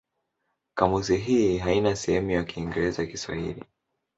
[0.75, 3.63] Kamusi hii haina sehemu ya Kiingereza-Kiswahili.